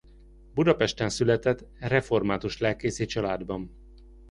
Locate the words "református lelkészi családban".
1.79-3.75